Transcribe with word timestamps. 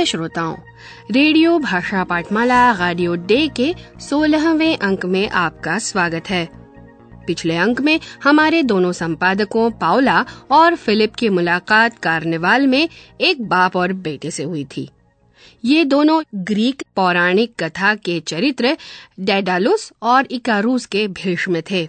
प्रिय 0.00 0.06
श्रोताओं, 0.06 0.56
रेडियो 1.10 1.58
भाषा 1.58 2.04
पाठमाला 2.04 2.88
रेडियो 2.88 3.14
डे 3.14 3.48
के 3.48 3.74
सोलहवें 4.00 4.78
अंक 4.78 5.06
में 5.06 5.28
आपका 5.28 5.78
स्वागत 5.78 6.30
है। 6.30 6.48
पिछले 7.26 7.56
अंक 7.56 7.80
में 7.80 8.00
हमारे 8.24 8.62
दोनों 8.62 8.92
संपादकों 8.92 9.70
पाओला 9.70 10.24
और 10.50 10.76
फिलिप 10.76 11.14
की 11.14 11.28
मुलाकात 11.28 11.98
कार्निवाल 11.98 12.66
में 12.66 12.88
एक 13.20 13.42
बाप 13.42 13.76
और 13.76 13.92
बेटे 13.92 14.30
से 14.30 14.42
हुई 14.42 14.64
थी। 14.76 14.88
ये 15.64 15.84
दोनों 15.84 16.22
ग्रीक 16.34 16.82
पौराणिक 16.96 17.64
कथा 17.64 17.94
के 17.94 18.20
चरित्र 18.20 18.76
डेडालुस 19.20 19.92
और 20.02 20.26
इकारूस 20.30 20.86
के 20.86 21.08
भीष्म 21.08 21.62
थे। 21.70 21.88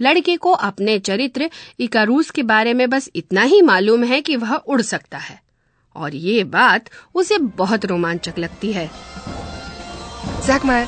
लड़के 0.00 0.36
को 0.36 0.50
अपने 0.50 0.98
चरित्र 0.98 1.50
इकारूस 1.80 2.30
के 2.30 2.42
बारे 2.42 2.74
में 2.74 2.90
बस 2.90 3.10
इतना 3.16 3.42
ही 3.42 3.62
मालूम 3.62 4.04
है 4.04 4.20
कि 4.20 4.36
वह 4.36 4.54
उड़ 4.54 4.82
सकता 4.82 5.18
है। 5.18 5.41
और 5.95 6.15
ये 6.15 6.43
बात 6.55 6.89
उसे 7.15 7.37
बहुत 7.61 7.85
रोमांचक 7.85 8.37
लगती 8.39 8.71
है 8.73 8.89
Sag 10.47 10.65
mal, 10.69 10.85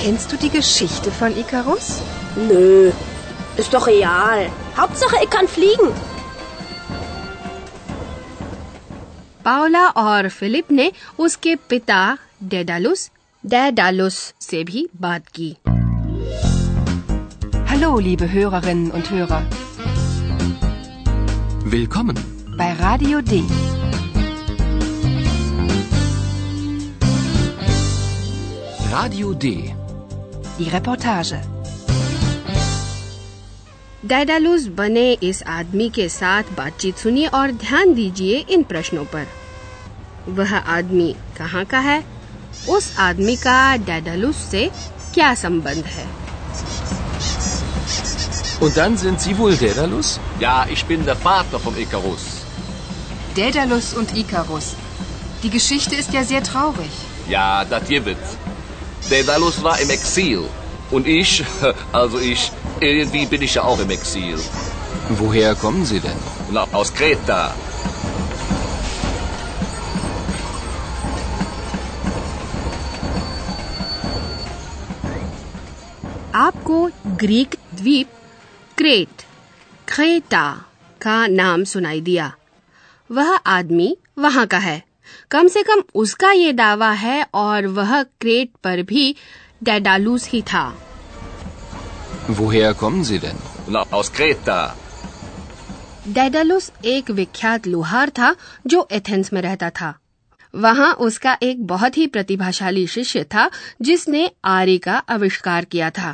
kennst 0.00 0.32
du 0.32 0.36
die 0.42 0.50
Geschichte 0.56 1.10
von 1.20 1.36
Icarus? 1.42 1.86
Nö, 2.48 2.92
ist 3.62 3.72
doch 3.74 3.86
real. 3.86 4.42
Hauptsache, 4.76 5.22
ich 5.24 5.30
kann 5.36 5.48
fliegen. 5.54 5.88
पाओला 9.44 9.86
और 10.04 10.28
फिलिप 10.28 10.70
ने 10.72 10.90
उसके 11.26 11.54
पिता 11.70 12.00
डेडालुस 12.54 13.10
डेडालुस 13.44 14.16
से 14.40 14.62
भी 14.70 14.88
बात 15.00 15.28
की 15.38 15.56
Hallo, 17.70 17.90
liebe 18.06 18.26
Hörerinnen 18.32 18.90
und 18.98 19.10
Hörer, 19.10 19.42
Willkommen. 21.74 22.18
bei 22.58 22.70
Radio 22.80 23.20
D. 23.22 23.42
Radio 28.94 29.32
D. 29.34 29.74
Die 30.58 30.68
Reportage. 30.70 31.38
Daedalus 34.04 34.66
बने 34.78 35.12
इस 35.28 35.42
आदमी 35.54 35.88
के 35.94 36.08
साथ 36.08 36.52
बातचीत 36.56 36.96
सुनिए 36.98 37.26
और 37.38 37.50
ध्यान 37.64 37.94
दीजिए 37.94 38.38
इन 38.56 38.62
प्रश्नों 38.72 39.04
पर 39.14 39.26
वह 40.38 40.56
आदमी 40.56 41.14
कहाँ 41.38 41.64
का 41.72 41.78
है 41.88 41.98
उस 42.76 42.94
आदमी 43.08 43.36
का 43.46 43.76
डेडालुस 43.86 44.36
से 44.50 44.70
क्या 45.14 45.34
संबंध 45.44 45.84
है 45.96 46.06
Und 48.62 48.76
dann 48.76 48.96
sind 49.02 49.20
Sie 49.20 49.36
wohl 49.38 49.56
Daedalus? 49.56 50.08
Ja, 50.40 50.56
ich 50.76 50.84
bin 50.84 51.04
der 51.04 51.16
Vater 51.16 51.58
vom 51.58 51.76
Icarus. 51.78 52.24
Daedalus 53.36 53.94
und 53.94 54.16
Icarus. 54.16 54.74
Die 55.42 55.50
Geschichte 55.50 55.96
ist 55.96 56.12
ja 56.12 56.24
sehr 56.24 56.42
traurig. 56.42 56.90
Ja, 57.28 57.64
das 57.64 57.88
gibt. 57.88 58.43
Daedalus 59.10 59.62
war 59.62 59.80
im 59.80 59.90
Exil. 59.90 60.44
Und 60.90 61.06
ich, 61.06 61.44
also 61.92 62.18
ich, 62.18 62.52
irgendwie 62.80 63.26
bin 63.26 63.42
ich 63.42 63.54
ja 63.54 63.62
auch 63.62 63.80
im 63.80 63.90
Exil. 63.90 64.38
Woher 65.08 65.54
kommen 65.54 65.84
Sie 65.84 66.00
denn? 66.00 66.16
Na, 66.50 66.66
aus 66.72 66.94
Kreta. 66.94 67.54
आपको 76.34 76.90
Greek 77.06 77.54
द्वीप 77.74 78.10
crate 78.78 79.22
Creta 79.88 80.44
का 81.02 81.26
नाम 81.26 81.64
सुनाई 81.64 82.00
दिया 82.00 82.32
वह 83.10 83.30
आदमी 83.46 83.96
वहां 84.18 84.46
का 84.46 84.58
है 84.58 84.82
कम 85.31 85.47
से 85.47 85.63
कम 85.63 85.83
उसका 85.95 86.31
ये 86.31 86.51
दावा 86.53 86.91
है 87.03 87.25
और 87.35 87.67
वह 87.77 88.01
क्रेट 88.03 88.51
पर 88.63 88.81
भी 88.83 89.15
डेडालूस 89.63 90.27
ही 90.29 90.41
था 90.53 90.65
Woher 92.29 92.73
kommen 92.75 93.03
Sie 93.03 93.19
denn? 93.19 93.39
Na, 93.67 93.81
aus 93.91 94.09
Kreta. 94.11 94.59
Daedalus 96.07 96.71
एक 96.85 97.09
विख्यात 97.11 97.67
लोहार 97.67 98.09
था 98.17 98.35
जो 98.67 98.87
एथेंस 98.91 99.31
में 99.33 99.41
रहता 99.41 99.69
था 99.79 99.93
वहाँ 100.53 100.91
उसका 101.05 101.37
एक 101.43 101.65
बहुत 101.67 101.97
ही 101.97 102.05
प्रतिभाशाली 102.07 102.85
शिष्य 102.87 103.23
था 103.33 103.49
जिसने 103.81 104.29
आरी 104.45 104.77
का 104.77 104.97
आविष्कार 105.09 105.65
किया 105.65 105.89
था 105.89 106.13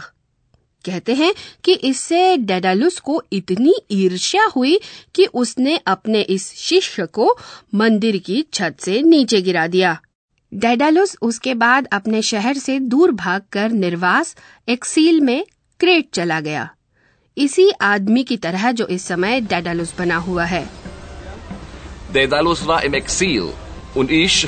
कहते 0.85 1.13
हैं 1.13 1.33
कि 1.63 1.73
इससे 1.89 2.35
डेडालुस 2.37 2.99
को 2.99 3.21
इतनी 3.33 3.73
ईर्ष्या 3.91 4.45
हुई 4.55 4.79
कि 5.15 5.25
उसने 5.33 5.77
अपने 5.87 6.21
इस 6.35 6.51
शिष्य 6.57 7.05
को 7.13 7.35
मंदिर 7.75 8.17
की 8.25 8.41
छत 8.53 8.77
से 8.79 9.01
नीचे 9.01 9.41
गिरा 9.41 9.67
दिया 9.67 9.97
डेडालुस 10.51 11.15
उसके 11.21 11.53
बाद 11.55 11.87
अपने 11.91 12.21
शहर 12.21 12.57
से 12.57 12.79
दूर 12.89 13.11
भागकर 13.15 13.71
निर्वास 13.71 14.35
एक्सील 14.69 15.21
में 15.21 15.43
क्रेट 15.79 16.09
चला 16.13 16.39
गया 16.39 16.69
इसी 17.37 17.69
आदमी 17.81 18.23
की 18.23 18.37
तरह 18.37 18.71
जो 18.71 18.87
इस 18.87 19.05
समय 19.07 19.41
डेडालुस 19.41 19.93
बना 19.97 20.17
हुआ 20.27 20.45
है 20.45 20.67
Daedalus 22.13 22.67
war 22.67 22.83
im 22.83 22.93
Exil. 22.93 23.53
Und 23.95 24.11
ich, 24.11 24.47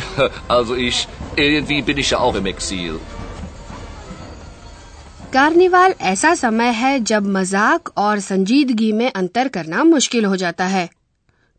also 0.49 0.75
ich, 0.77 1.07
irgendwie 1.37 1.81
bin 1.81 1.97
ich 1.97 2.09
ja 2.11 2.19
auch 2.19 2.35
im 2.35 2.45
Exil. 2.45 2.99
Carnival, 5.33 5.93
ऐसा 6.01 6.33
समय 6.35 6.69
है 6.69 6.99
जब 6.99 7.27
मज़ाक 7.27 7.89
और 7.97 8.19
संजीदगी 8.19 8.91
में 8.91 9.11
अंतर 9.11 9.47
करना 9.47 9.83
मुश्किल 9.83 10.25
हो 10.25 10.35
जाता 10.35 10.65
है। 10.65 10.89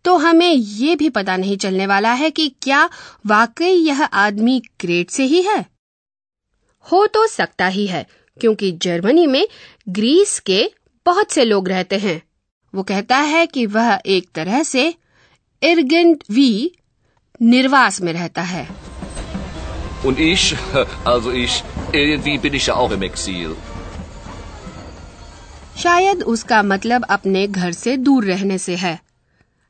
तो 0.04 0.16
हमें 0.16 0.52
ये 0.52 0.94
भी 0.96 1.08
पता 1.10 1.36
नहीं 1.36 1.56
चलने 1.56 1.86
वाला 1.86 2.12
है 2.12 2.30
कि 2.30 2.48
क्या 2.62 2.88
वाकई 3.26 3.70
यह 3.70 4.02
आदमी 4.04 4.62
ग्रेट 4.80 5.10
से 5.10 5.24
ही 5.24 5.42
है? 5.42 5.58
हो 6.86 7.06
तो 7.06 7.26
सकता 7.26 7.66
ही 7.66 7.86
है, 7.86 8.06
क्योंकि 8.40 8.72
जर्मनी 8.72 9.26
में 9.26 9.46
ग्रीस 9.88 10.38
के 10.40 10.70
बहुत 11.06 11.30
से 11.30 11.44
लोग 11.44 11.68
रहते 11.68 11.98
हैं। 11.98 12.20
वो 12.74 12.82
कहता 12.82 13.16
है 13.16 13.46
कि 13.46 13.66
वह 13.66 13.98
एक 14.06 14.28
तरह 14.34 14.62
से 14.62 14.94
इर्गेंट 15.62 16.24
वी 16.30 16.72
निर्वास 17.42 18.00
में 18.00 18.12
रहता 18.12 18.42
है। 18.42 18.83
Und 20.06 20.14
ich, 20.14 20.54
also 21.08 21.30
ich, 21.30 21.52
irgendwie 21.92 22.38
bin 22.38 22.54
ich 22.54 22.68
ja 22.68 22.74
auch 22.74 22.92
im 22.92 23.02
Exil. 23.02 23.54
शायद 25.78 26.22
उसका 26.22 26.62
मतलब 26.62 27.04
अपने 27.04 27.46
घर 27.46 27.72
से 27.72 27.96
दूर 27.96 28.24
रहने 28.24 28.58
से 28.58 28.76
है। 28.76 29.02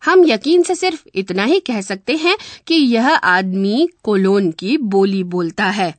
हम 0.05 0.25
यकीन 0.27 0.63
से 0.63 0.75
सिर्फ़ 0.75 1.05
इतना 1.15 1.45
ही 1.45 1.61
कह 1.61 1.81
सकते 1.81 2.17
हैं 2.17 2.37
कि 2.67 2.75
यह 2.75 3.09
आदमी 3.15 3.89
कोलोन 4.03 4.51
की 4.51 4.77
बोली 4.77 5.25
बोलता 5.25 5.65
है। 5.65 5.95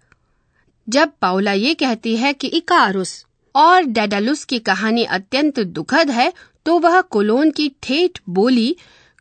जब 0.90 1.12
पाउला 1.22 1.52
ये 1.52 1.74
कहती 1.74 2.18
है 2.18 2.34
कि 2.34 2.48
इकारुस 2.48 3.26
और 3.56 3.84
डेडालुस 3.84 4.44
की 4.44 4.60
कहानी 4.60 5.04
अत्यंत 5.04 5.60
दुखद 5.60 6.10
है 6.10 6.34
तो 6.66 6.80
वह 6.80 7.02
कोलोन 7.02 7.52
की 7.52 7.72
ठेठ 7.84 8.20
बोली 8.30 8.78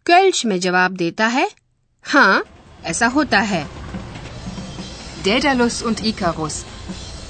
क्वेल्च 0.06 0.44
में 0.44 0.60
जवाब 0.60 0.92
देता 0.92 1.26
है 1.26 1.50
हाँ 2.02 2.44
ऐसा 2.84 3.06
होता 3.06 3.40
है। 3.40 3.83
Daedalus 5.24 5.82
und 5.82 6.04
Icarus. 6.04 6.64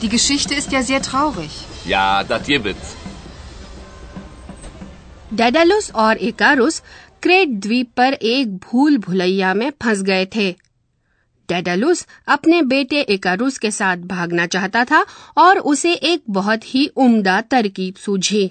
Die 0.02 0.08
Geschichte 0.08 0.54
ist 0.54 0.72
ja 0.72 0.82
sehr 0.82 1.00
traurig. 1.02 1.50
Ja, 1.86 2.24
das 2.24 2.46
gibt. 2.46 2.76
Daedalus 5.32 5.90
और 5.94 6.16
इकारुस 6.22 6.80
क्रेट 7.22 7.48
द्वीप 7.60 7.88
पर 7.96 8.12
एक 8.22 8.56
भूल 8.64 8.96
भुलैया 9.06 9.52
में 9.54 9.70
फंस 9.82 10.02
गए 10.02 10.26
थे 10.34 10.50
डेडालुस 11.48 12.04
अपने 12.34 12.60
बेटे 12.72 13.00
इकारुस 13.14 13.58
के 13.58 13.70
साथ 13.70 14.04
भागना 14.12 14.46
चाहता 14.46 14.84
था 14.90 15.04
और 15.38 15.58
उसे 15.72 15.94
एक 16.12 16.22
बहुत 16.36 16.74
ही 16.74 16.86
उम्दा 17.06 17.40
तरकीब 17.50 17.94
सूझी 18.04 18.50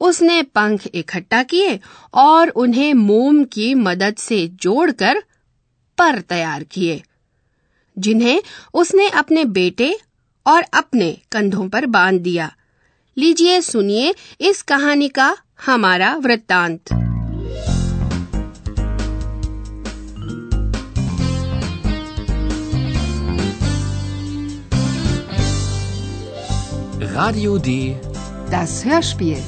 उसने 0.00 0.42
पंख 0.54 0.86
इकट्ठा 0.94 1.42
किए 1.52 1.78
और 2.24 2.48
उन्हें 2.64 2.92
मोम 2.94 3.44
की 3.54 3.74
मदद 3.86 4.16
से 4.18 4.46
जोड़कर 4.62 5.22
पर 5.98 6.20
तैयार 6.30 6.64
किए 6.64 7.02
जिन्हें 8.00 8.42
उसने 8.74 9.08
अपने 9.08 9.44
बेटे 9.44 9.98
और 10.46 10.62
अपने 10.62 11.18
कंधों 11.32 11.68
पर 11.68 11.86
बाँध 11.86 12.20
दिया 12.20 12.52
लीजिए 13.18 13.60
सुनिए 13.60 14.14
इस 14.40 14.62
कहानी 14.62 15.08
का 15.08 15.36
हमारा 15.66 16.14
वृत्तांत 16.16 16.80
Radio 27.12 27.56
D. 27.58 27.72
Das 28.52 28.74
Hörspiel. 28.84 29.40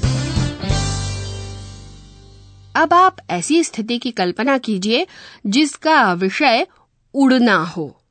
अब 2.76 2.92
आप 2.94 3.16
ऐसी 3.30 3.62
स्थिति 3.64 3.98
की 3.98 4.10
कल्पना 4.10 4.58
कीजिए 4.58 5.06
जिसका 5.46 6.12
विषय 6.12 6.66
उड़ना 7.14 7.56
हो 7.64 8.01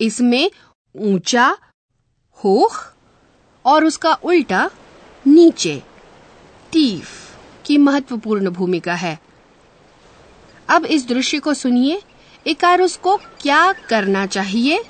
इसमें 0.00 0.50
ऊँचा 0.94 1.56
होख 2.44 2.76
और 3.64 3.84
उसका 3.84 4.12
उल्टा 4.24 4.68
नीचे 5.26 5.82
तीफ 6.72 7.08
की 7.66 7.78
महत्वपूर्ण 7.78 8.50
भूमिका 8.50 8.94
है 8.94 9.18
अब 10.68 10.84
इस 10.86 11.06
दृश्य 11.08 11.38
को 11.38 11.54
सुनिए 11.54 12.00
इकारुस 12.46 12.96
को 12.96 13.16
क्या 13.40 13.60
करना 13.88 14.26
चाहिए 14.26 14.82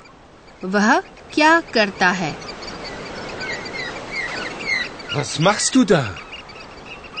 वह 0.65 0.99
क्या 1.33 1.59
करता 1.73 2.09
है 2.21 2.35
Was 5.13 5.31
machst 5.39 5.75
du 5.75 5.81
da? 5.83 5.97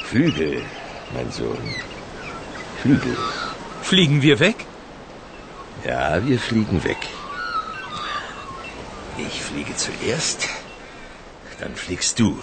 Flügel, 0.09 0.61
mein 1.13 1.29
Sohn. 1.29 1.65
Flügel. 2.81 3.17
Fliegen 3.81 4.21
wir 4.21 4.39
weg? 4.39 4.55
Ja, 5.85 6.25
wir 6.25 6.39
fliegen 6.39 6.85
weg. 6.85 7.01
Fliege 9.51 9.75
zuerst, 9.75 10.47
dann 11.59 11.75
fliegst 11.75 12.17
du. 12.19 12.41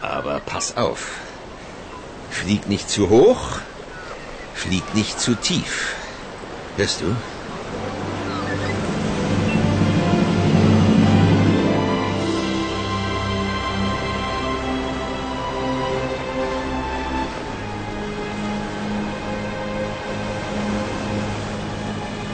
Aber 0.00 0.40
pass 0.40 0.78
auf. 0.78 1.10
Flieg 2.30 2.68
nicht 2.70 2.88
zu 2.88 3.10
hoch, 3.10 3.58
flieg 4.54 4.94
nicht 4.94 5.20
zu 5.20 5.34
tief. 5.34 5.94
Hörst 6.78 7.02
du? 7.02 7.14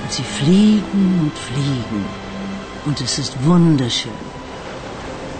Sie 0.08 0.23
fliegen 0.23 1.20
und 1.20 1.37
fliegen. 1.37 2.20
Und 2.87 3.00
es 3.00 3.19
ist 3.19 3.35
wunderschön. 3.44 4.12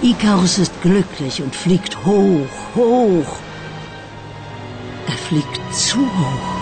Ikarus 0.03 0.59
ist 0.59 0.81
glücklich 0.83 1.43
und 1.43 1.55
fliegt 1.55 2.05
hoch, 2.05 2.49
hoch. 2.75 3.37
Er 5.07 5.19
fliegt 5.29 5.61
zu 5.75 5.99
hoch. 5.99 6.61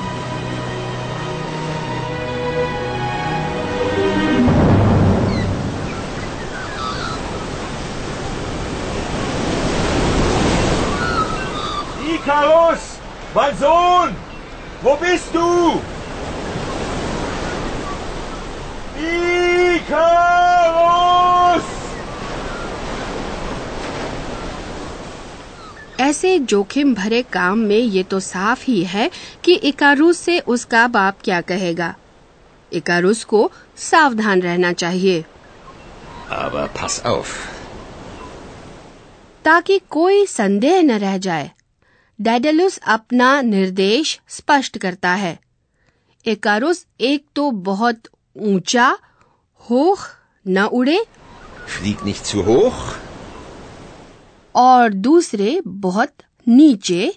Ikarus! 12.14 12.78
Mein 13.34 13.56
Sohn! 13.58 14.16
Wo 14.82 14.96
bist 14.96 15.26
du? 15.32 15.80
ऐसे 26.08 26.38
जोखिम 26.38 26.94
भरे 26.94 27.22
काम 27.22 27.58
में 27.58 27.78
ये 27.78 28.02
तो 28.02 28.20
साफ़ 28.20 28.64
ही 28.64 28.84
है 28.84 29.10
कि 29.44 29.54
इकारुस 29.54 30.18
से 30.18 30.40
उसका 30.40 30.86
बाप 30.86 31.18
क्या 31.24 31.40
कहेगा। 31.40 31.94
इकारुस 32.72 33.24
को 33.24 33.52
सावधान 33.76 34.40
रहना 34.40 34.72
चाहिए। 34.72 35.24
Aber 36.32 36.68
pass 36.68 37.06
auf. 37.06 37.26
ताकि 39.44 39.80
कोई 39.90 40.26
संदेह 40.26 40.82
न 40.82 40.90
रह 40.90 41.18
जाए। 41.18 41.50
डेडलुस 42.20 42.78
अपना 42.86 43.40
निर्देश 43.40 44.20
स्पष्ट 44.28 44.78
करता 44.78 45.10
है। 45.10 45.38
इकारुस 46.26 46.86
एक 47.00 47.26
तो 47.36 47.50
बहुत 47.50 48.00
ऊँचा 48.38 48.98
होख 49.70 49.98
न 50.48 50.58
उड़े। 50.62 51.04
Flieg 51.78 52.02
nicht 52.06 52.24
zu 52.24 52.48
hoch, 52.48 53.07
और 54.58 54.92
दूसरे 54.92 55.60
बहुत 55.66 56.12
नीचे 56.46 57.12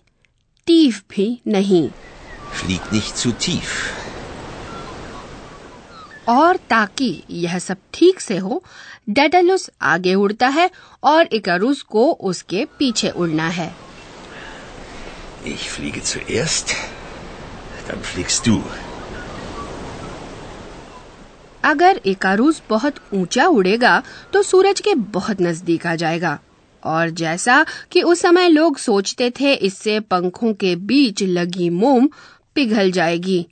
टीफ 0.67 1.03
भी 1.09 1.27
नहीं 1.47 1.89
flieg 2.59 2.88
nicht 2.93 3.19
zu 3.21 3.29
tief. 3.43 3.69
और 6.29 6.57
ताकि 6.69 7.23
यह 7.31 7.57
सब 7.59 7.77
ठीक 7.93 8.19
से 8.19 8.38
हो 8.38 8.61
डेडलुस 9.09 9.69
आगे 9.91 10.13
उड़ता 10.15 10.47
है 10.47 10.69
और 11.03 11.27
इकारुस 11.33 11.81
को 11.93 12.11
उसके 12.31 12.65
पीछे 12.79 13.09
उड़ना 13.09 13.47
है 13.49 13.71
Ich 15.45 15.63
fliege 15.75 16.01
zuerst, 16.05 16.75
dann 17.88 18.03
fliegst 18.11 18.47
du. 18.49 18.59
अगर 21.63 21.99
इकारुस 22.05 22.61
बहुत 22.69 22.95
ऊँचा 23.13 23.47
उड़ेगा 23.47 24.01
तो 24.33 24.41
सूरज 24.43 24.79
के 24.81 24.95
बहुत 25.15 25.41
नज़दीक 25.41 25.85
आ 25.88 25.95
जाएगा 25.95 26.38
और 26.83 27.09
जैसा 27.09 27.65
कि 27.91 28.01
उस 28.01 28.21
समय 28.21 28.47
लोग 28.47 28.77
सोचते 28.77 29.29
थे, 29.29 29.53
इससे 29.53 29.99
पंखों 29.99 30.53
के 30.53 30.75
बीच 30.75 31.23
लगी 31.23 31.69
मोम 31.69 32.09
पिघल 32.55 32.91
जाएगी 32.91 33.47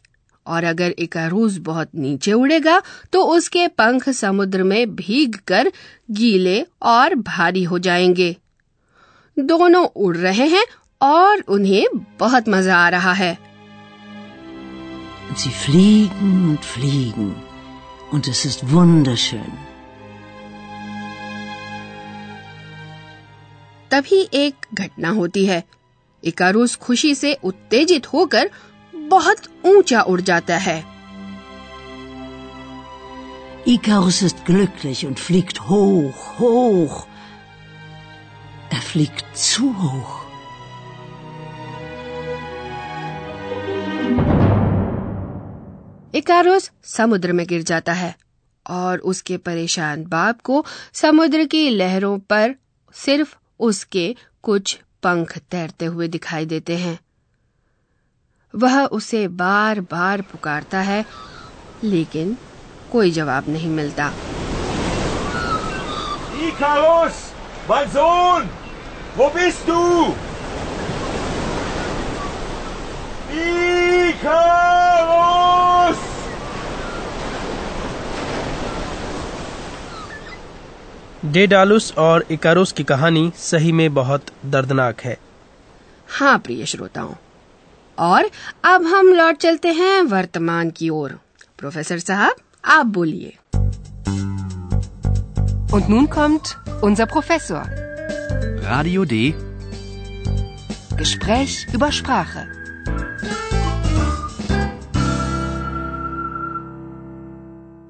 और 0.47 0.63
अगर 0.63 0.95
इकारूस 0.99 1.57
बहुत 1.57 1.89
नीचे 1.95 2.33
उड़ेगा 2.33 2.81
तो 3.13 3.23
उसके 3.23 3.67
पंख 3.67 4.09
समुद्र 4.09 4.63
में 4.63 4.95
भीग 4.95 5.35
कर 5.47 5.71
गीले 6.11 6.65
और 6.81 7.15
भारी 7.15 7.63
हो 7.63 7.79
जाएँगे 7.79 8.37
दोनों 9.39 9.85
उड़ 9.85 10.17
रहे 10.17 10.47
हैं 10.47 10.65
और 11.01 11.39
उन्हें 11.47 11.85
बहुत 12.19 12.49
मज़ा 12.49 12.77
आ 12.77 12.89
रहा 12.89 13.13
है 13.13 13.49
sie 15.35 15.51
fliegen 15.51 16.49
und 16.49 16.65
fliegen. 16.65 17.35
Und 18.11 18.27
es 18.27 18.45
ist 18.45 18.71
wunderschön. 18.71 19.68
तभी 23.91 24.27
एक 24.33 24.65
घटना 24.73 25.09
होती 25.09 25.45
है 25.45 25.63
इकारूस 26.23 26.75
खुशी 26.75 27.13
से 27.15 27.33
उत्तेजित 27.43 28.13
होकर 28.13 28.49
बहुत 28.95 29.47
ऊँचा 29.65 30.01
उड़ 30.01 30.21
जाता 30.21 30.57
है 30.57 30.83
Ikarus 33.67 34.21
ist 34.23 34.45
glücklich 34.45 35.05
und 35.05 35.19
fliegt 35.19 35.57
hoch, 35.69 36.39
hoch. 36.39 36.95
Er 38.71 38.81
fliegt 38.81 39.25
zu 39.37 39.67
hoch. 39.81 40.15
Icarus 46.15 46.71
समुद्र 46.83 47.33
में 47.33 47.45
गिर 47.47 47.63
जाता 47.63 47.93
है 47.93 48.15
और 48.65 48.99
उसके 48.99 49.37
परेशान 49.37 50.05
बाप 50.05 50.41
को 50.41 50.65
समुद्र 50.93 51.45
की 51.45 51.69
लहरों 51.69 52.17
पर 52.19 52.55
सिर्फ़ 52.95 53.35
उसके 53.59 54.15
कुछ 54.43 54.79
पंख 55.03 55.37
तैरते 55.37 55.85
हुए 55.85 56.07
दिखाई 56.07 56.45
देते 56.45 56.77
हैं 56.77 56.99
वह 58.55 58.85
उसे 58.85 59.27
बार 59.27 59.81
बार 59.81 60.21
पुकारता 60.21 60.79
है, 60.79 61.05
लेकिन 61.83 62.37
कोई 62.91 63.11
जवाब 63.11 63.49
नहीं 63.49 63.69
मिलता? 63.69 64.13
Ikarus! 74.19 75.48
डेडालुस 81.25 81.91
और 81.97 82.25
इकारुस 82.31 82.71
की 82.71 82.83
कहानी 82.83 83.31
सही 83.37 83.71
में 83.71 83.93
बहुत 83.93 84.25
दर्दनाक 84.45 85.01
है 85.01 85.17
हाँ 86.19 86.37
प्रिय 86.39 86.65
श्रोताओं 86.65 87.13
और 87.97 88.29
अब 88.65 88.85
हम 88.85 89.13
लौट 89.13 89.37
चलते 89.41 89.71
हैं 89.73 90.01
वर्तमान 90.13 90.69
की 90.77 90.89
ओर 90.89 91.17
प्रोफेसर 91.57 91.99
साहब 91.99 92.35
आप 92.77 92.85
बोलिए 92.99 93.37
Und 95.77 95.89
nun 95.89 96.05
kommt 96.13 96.47
unser 96.81 97.05
Professor. 97.09 97.59
Radio 98.63 99.03
D. 99.11 99.17
Gespräch 101.01 101.57
über 101.73 101.91
Sprache. 101.91 102.45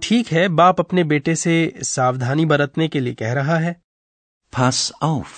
ठीक 0.10 0.28
है 0.28 0.48
बाप 0.50 0.80
अपने 0.80 1.04
बेटे 1.04 1.36
से 1.36 1.56
सावधानी 1.84 2.46
बरतने 2.46 2.88
के 2.88 3.00
लिए 3.00 3.14
कह 3.14 3.34
रहा 3.34 3.58
है 3.58 3.76
Pass 4.54 4.78
auf. 5.04 5.34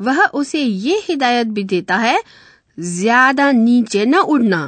वह 0.00 0.24
उसे 0.34 0.60
ये 0.60 0.96
हिदायत 1.08 1.46
भी 1.46 1.64
देता 1.64 1.96
है 1.96 2.18
ज़्यादा 2.78 3.50
नीचे 3.52 4.04
न 4.06 4.18
उड़ना 4.28 4.60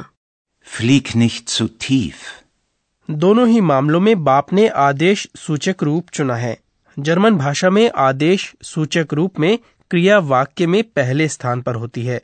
Flieg 0.67 1.11
nicht 1.15 1.49
zu 1.49 1.67
tief. 1.79 2.21
दोनों 3.09 3.47
ही 3.47 3.61
मामलों 3.61 3.99
में 3.99 4.23
बाप 4.23 4.53
ने 4.53 4.67
आदेश 4.67 5.27
सूचक 5.37 5.83
रूप 5.83 6.09
चुना 6.09 6.35
है 6.35 6.57
जर्मन 6.97 7.37
भाषा 7.37 7.69
में 7.69 7.89
आदेश 7.97 8.53
सूचक 8.63 9.13
रूप 9.13 9.39
में 9.39 9.57
क्रिया 9.91 10.19
वाक्य 10.27 10.67
में 10.67 10.83
पहले 10.95 11.27
स्थान 11.27 11.61
पर 11.61 11.75
होती 11.75 12.05
है 12.05 12.21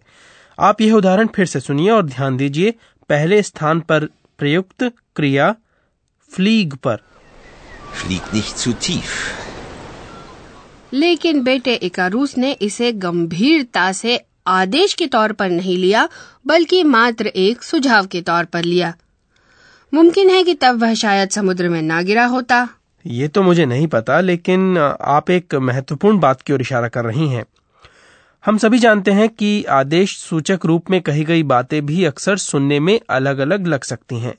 आप 0.58 0.82
यह 0.82 0.94
उदाहरण 0.94 1.28
फिर 1.28 1.46
से 1.46 1.60
सुनिए 1.60 1.90
और 1.92 2.06
ध्यान 2.06 2.38
दीजिए 2.38 2.74
पहले 3.10 3.42
स्थान 3.44 3.80
पर 3.80 4.06
प्रयुक्त 4.40 4.92
क्रिया 5.16 5.56
फ्लीग 6.36 6.74
पर 6.74 6.98
Flieg 7.96 8.34
nicht 8.34 8.58
zu 8.58 8.72
tief. 8.78 9.12
लेकिन 10.94 11.44
बेटे 11.44 11.74
इकारूस 11.74 12.38
ने 12.38 12.52
इसे 12.52 12.92
गंभीरता 12.92 13.92
से 13.92 14.20
आदेश 14.48 14.94
के 14.94 15.08
तौर 15.08 15.32
पर 15.32 15.50
नहीं 15.50 15.78
लिया 15.78 16.10
बल्कि 16.48 16.84
मात्र 16.84 17.28
एक 17.28 17.64
सुझाव 17.64 18.06
के 18.06 18.22
तौर 18.22 18.46
पर 18.46 18.64
लिया। 18.64 18.94
मुमकिन 19.94 20.30
है 20.30 20.44
कि 20.44 20.54
तब 20.54 20.82
वह 20.82 20.94
शायद 20.94 21.30
समुद्र 21.30 21.70
में 21.70 21.82
ना 21.82 22.02
गिरा 22.02 22.26
होता। 22.26 22.68
ये 23.06 23.28
तो 23.28 23.44
मुझे 23.44 23.66
नहीं 23.66 23.88
पता 23.88 24.20
लेकिन 24.22 24.78
आप 25.02 25.30
एक 25.30 25.56
महत्वपूर्ण 25.56 26.20
बात 26.20 26.42
की 26.42 26.54
ओर 26.54 26.62
इशारा 26.62 26.88
कर 26.88 27.06
रही 27.06 27.28
हैं। 27.28 27.46
हम 28.46 28.58
सभी 28.58 28.80
जानते 28.80 29.12
हैं 29.12 29.30
कि 29.30 29.64
आदेश 29.64 30.18
सूचक 30.18 30.60
रूप 30.66 30.90
में 30.90 31.02
कही 31.02 31.24
गई 31.24 31.44
बातें 31.44 31.86
भी 31.86 32.06
अक्सर 32.06 32.38
सुनने 32.38 32.80
में 32.80 33.00
अलग 33.10 33.38
अलग 33.38 33.68
लग 33.68 33.84
सकती 33.84 34.20
हैं। 34.20 34.36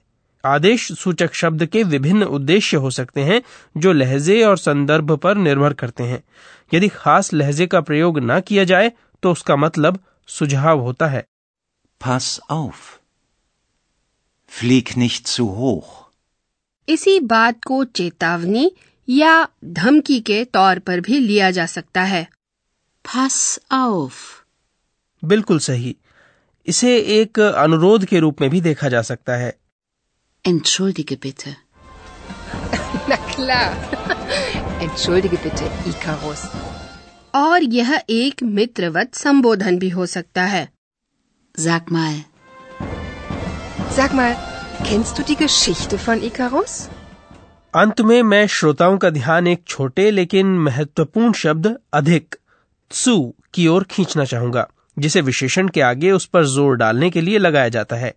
आदेश 0.47 0.91
सूचक 0.93 1.35
शब्द 1.35 1.65
के 1.67 1.83
विभिन्न 1.85 2.25
उद्देश्य 2.39 2.77
हो 2.77 2.91
सकते 2.91 3.21
हैं 3.21 3.41
जो 3.77 3.93
लहजे 3.93 4.43
और 4.45 4.59
संदर्भ 4.59 5.17
पर 5.17 5.37
निर्भर 5.39 5.73
करते 5.75 6.05
हैं 6.05 6.23
यदि 6.75 6.89
खास 6.89 7.33
लहजे 7.35 7.67
का 7.67 7.81
प्रयोग 7.81 8.19
न 8.23 8.41
किया 8.41 8.65
जाए 8.65 8.93
तो 9.23 9.33
उसका 9.33 9.57
मतलब 9.57 9.99
सुझाव 10.29 10.81
होता 10.81 11.07
है 11.07 11.25
Pass 12.01 12.27
auf. 12.51 12.81
Flieg 14.51 14.97
nicht 14.97 15.29
zu 15.29 15.47
hoch. 15.51 15.93
इसी 16.89 17.19
बात 17.21 17.61
को 17.67 17.85
चेतावनी 17.85 18.71
या 19.09 19.49
धमकी 19.75 20.19
के 20.21 20.45
तौर 20.45 20.79
पर 20.79 21.01
भी 21.01 21.19
लिया 21.21 21.51
जा 21.51 21.67
सकता 21.67 22.03
है 22.05 22.27
Pass 23.05 23.39
auf. 23.75 24.13
बिल्कुल 25.23 25.59
सही 25.59 25.97
इसे 26.67 26.97
एक 27.21 27.41
अनुरोध 27.41 28.05
के 28.05 28.19
रूप 28.19 28.41
में 28.41 28.49
भी 28.51 28.61
देखा 28.61 28.89
जा 28.89 29.03
सकता 29.03 29.37
है 29.37 29.55
Entschuldige 30.47 31.17
bitte. 31.17 31.57
Na 33.09 33.17
klar. 33.33 33.73
Entschuldige 34.81 35.39
bitte, 35.39 35.65
Icarus. 35.93 36.43
और 37.35 37.63
यह 37.63 37.91
एक 38.11 38.43
मित्रवत 38.59 39.15
संबोधन 39.15 39.79
भी 39.79 39.89
हो 39.91 40.07
सकता 40.07 40.43
है 40.53 40.69
Sag 41.55 41.91
mal, 41.97 42.15
Sag 43.97 44.15
mal, 44.21 44.37
kennst 44.85 45.19
du 45.19 45.23
die 45.31 45.37
Geschichte 45.43 45.99
von 46.07 46.23
Icarus? 46.31 46.77
अंत 47.75 48.01
में 48.01 48.23
मैं 48.23 48.47
श्रोताओं 48.57 48.97
का 48.99 49.11
ध्यान 49.11 49.47
एक 49.47 49.63
छोटे 49.69 50.11
लेकिन 50.11 50.59
महत्वपूर्ण 50.59 51.33
शब्द 51.43 51.77
अधिक 51.95 52.37
सु 52.91 53.17
की 53.55 53.67
ओर 53.69 53.85
खींचना 53.91 54.25
चाहूँगा 54.25 54.67
जिसे 54.99 55.21
विशेषण 55.21 55.69
के 55.69 55.81
आगे 55.81 56.11
उस 56.11 56.27
पर 56.27 56.45
ज़ोर 56.45 56.77
डालने 56.77 57.11
के 57.11 57.21
लिए 57.21 57.39
लगाया 57.39 57.69
जाता 57.69 57.97
है 57.97 58.15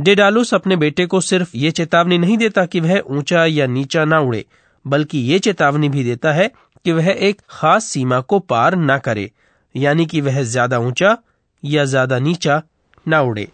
डेडालुस 0.00 0.54
अपने 0.54 0.76
बेटे 0.76 1.06
को 1.06 1.20
सिर्फ़ 1.20 1.50
ये 1.54 1.70
चेतावनी 1.70 2.18
नहीं 2.18 2.38
देता 2.38 2.66
कि 2.66 2.80
वह 2.80 3.02
ऊँचा 3.06 3.44
या 3.46 3.66
नीचा 3.66 4.04
ना 4.04 4.20
उड़े, 4.20 4.44
बल्कि 4.86 5.18
ये 5.18 5.38
चेतावनी 5.38 5.88
भी 5.88 6.04
देता 6.04 6.32
है 6.32 6.48
कि 6.84 6.92
वह 6.92 7.08
एक 7.10 7.40
खास 7.50 7.84
सीमा 7.84 8.20
को 8.20 8.38
पार 8.38 8.76
ना 8.76 8.98
करे, 8.98 9.30
यानी 9.76 10.06
कि 10.06 10.20
वह 10.20 10.42
ज़्यादा 10.42 10.78
ऊँचा 10.78 11.16
या 11.64 11.84
ज़्यादा 11.84 12.18
नीचा 12.18 12.62
ना 13.08 13.20
उड़े, 13.20 13.48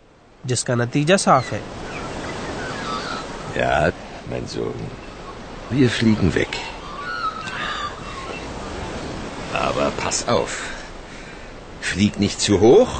जिसका 0.47 0.75
नतीजा 0.75 1.17
साफ़ 1.17 1.55
है. 1.55 1.63
Aber 9.55 9.91
pass 9.93 10.29
auf. 10.29 10.72
Flieg 11.83 12.21
nicht 12.21 12.41
zu 12.41 12.61
hoch. 12.61 12.95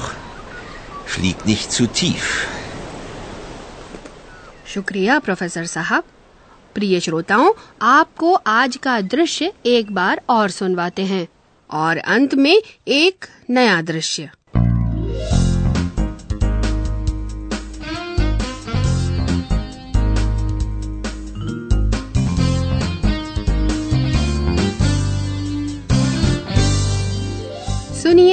Flieg 1.05 1.45
nicht 1.45 1.71
zu 1.71 1.87
tief. 2.01 2.25
शुक्रिया, 4.67 5.19
प्रोफेसर 5.19 5.65
साहब 5.65 6.03
प्रिय 6.75 6.99
श्रोताओं, 6.99 7.51
आपको 7.81 8.33
आज 8.33 8.77
का 8.77 9.01
दृश्य 9.01 9.53
एक 9.65 9.91
बार 9.91 10.21
और 10.29 10.49
सुनवाते 10.49 11.05
हैं 11.05 11.27
और 11.69 11.97
अंत 11.97 12.33
में 12.35 12.61
एक 12.87 13.25
नया 13.49 13.81
दृश्य 13.81 14.29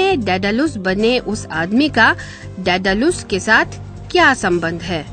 सुनिए 0.10 0.16
डेडालुस 0.28 0.76
बने 0.86 1.18
उस 1.32 1.46
आदमी 1.62 1.88
का 1.98 2.06
डेडालुस 2.68 3.24
के 3.30 3.40
साथ 3.40 3.76
क्या 4.12 4.34
संबंध 4.44 4.82
है 4.92 5.04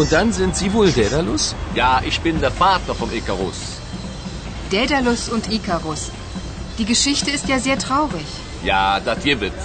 Und 0.00 0.12
dann 0.12 0.30
sind 0.32 0.54
Sie 0.60 0.68
wohl 0.74 0.92
Daedalus? 0.98 1.48
Ja, 1.74 1.90
ich 2.10 2.20
bin 2.26 2.38
der 2.44 2.52
Vater 2.60 2.94
vom 3.00 3.10
Icarus. 3.20 3.58
Daedalus 4.74 5.28
und 5.28 5.50
Icarus. 5.58 6.06
Die 6.78 6.86
Geschichte 6.92 7.32
ist 7.32 7.48
ja 7.48 7.58
sehr 7.58 7.78
traurig. 7.86 8.28
Ja, 8.72 9.00
das 9.00 9.24
gibt. 9.24 9.60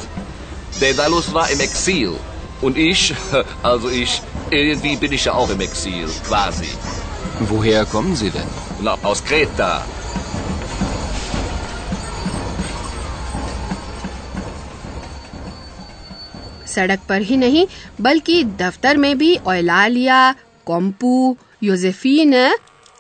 Daedalus 0.80 1.34
war 1.36 1.50
im 1.52 1.60
Exil. 1.60 2.14
Und 2.62 2.78
ich, 2.78 3.14
also 3.72 3.90
ich, 4.04 4.22
irgendwie 4.50 4.96
bin 4.96 5.12
ich 5.12 5.26
ja 5.26 5.34
auch 5.34 5.52
im 5.58 5.62
Exil, 5.62 6.08
quasi. 6.28 6.72
Woher 7.49 7.87
kommen 7.87 8.15
Sie 8.17 8.31
denn? 8.31 8.49
Na, 8.83 8.97
aus 9.03 9.25
Kreta. 9.25 9.83
सड़क 16.75 17.01
पर 17.09 17.23
ही 17.29 17.37
नहीं 17.37 17.67
बल्कि 18.01 18.43
दफ्तर 18.61 18.97
में 18.97 19.17
भी 19.19 19.37
ओलालिया 19.47 20.19
कोम्पू 20.67 21.15
Josephine 21.63 22.35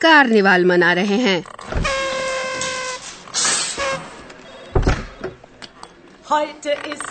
carnival 0.00 0.64
मना 0.72 0.92
रहे 1.00 1.18
हैं 1.26 1.42
Heute 6.30 6.72
ist 6.88 7.08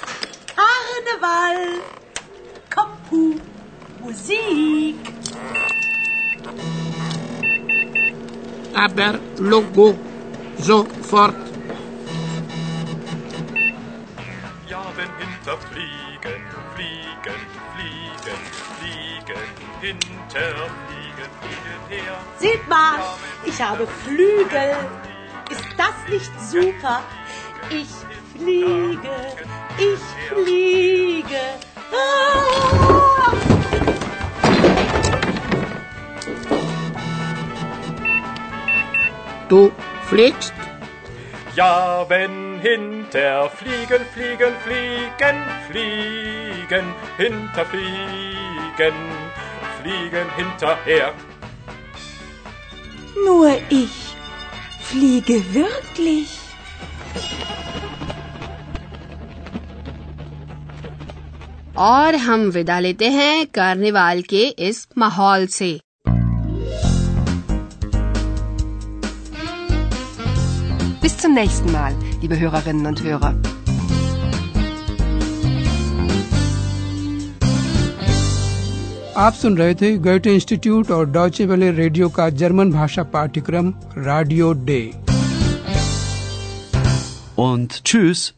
Karneval. 0.52 1.58
Kompu, 2.76 3.24
Musik. 4.02 5.69
Aber 8.80 9.20
Logo, 9.40 9.94
sofort. 10.58 11.36
Ja, 14.70 14.82
wenn 14.96 15.12
hinterfliegen, 15.20 16.42
fliegen, 16.76 17.40
fliegen, 17.76 18.40
fliegen, 18.78 19.44
hinterfliegen, 19.82 21.30
fliegen 21.42 21.82
her. 21.90 22.18
Seht 22.40 22.70
mal, 22.70 23.00
ich 23.44 23.62
habe 23.62 23.86
Flügel. 23.86 24.78
Ist 25.52 25.66
das 25.78 25.96
nicht 26.10 26.32
super? 26.50 27.02
Ich 27.70 27.90
fliege, 28.34 29.36
ich 29.78 30.00
fliege. 30.30 31.42
Ah! 31.92 32.89
Du 39.49 39.73
fliegst? 40.09 40.53
Ja, 41.57 42.05
wenn 42.09 42.59
hinter 42.61 43.51
fliegen, 43.51 44.05
fliegen, 44.15 44.55
fliegen, 44.65 45.37
fliegen, 45.69 46.87
hinterfliegen, 47.19 48.95
fliegen 49.79 50.27
hinterher. 50.37 51.13
Nur 53.27 53.51
ich 53.71 53.97
fliege 54.81 55.39
wirklich. 55.55 56.41
और 61.77 62.17
हम 62.17 62.41
विदा 62.41 62.79
लेते 62.81 63.09
हैं 63.11 63.47
carnival 63.47 64.23
के 64.23 64.43
इस 64.47 64.89
माहौल 64.99 65.47
से 65.47 65.81
Bis 71.09 71.17
zum 71.19 71.35
nächsten 71.35 71.73
Mal, 71.73 71.95
liebe 72.21 72.39
Hörerinnen 72.39 72.87
und 72.87 73.03
Hörer. 73.03 73.35
आप 79.17 79.33
सुन 79.33 79.57
रहे 79.57 79.75
थे 79.75 79.97
गोयटे 79.99 80.35
इंस्टीट्यूट 80.35 80.91
और 80.91 81.11
डॉचे 81.11 81.47
वेले 81.47 81.71
रेडियो 81.73 82.09
का 82.09 82.29
जर्मन 82.41 82.73
भाषा 82.73 83.03
पाठ्यक्रम 83.15 83.73
रेडियो 83.99 84.53
डे 84.71 84.81
Und 87.37 87.85
tschüss. 87.85 88.33